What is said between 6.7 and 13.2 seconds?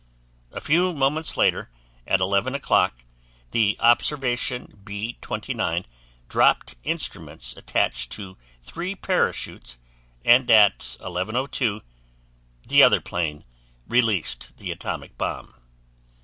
instruments attached to three parachutes and at 11:02 the other